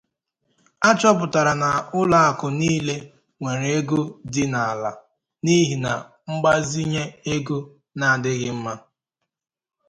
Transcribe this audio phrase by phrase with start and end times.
[0.89, 1.69] Achọpụtara na
[1.99, 2.95] ụlọ akụ niile
[3.39, 3.99] nwere ego
[4.33, 4.91] dị ala
[5.43, 5.75] n'ihi
[6.31, 7.57] mgbazinye ego
[7.97, 8.73] na-adịghị mma.